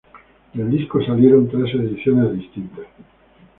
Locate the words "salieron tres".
1.05-1.75